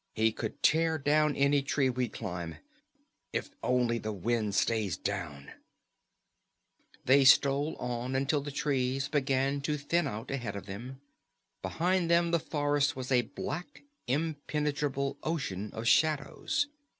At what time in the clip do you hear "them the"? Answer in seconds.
12.09-12.39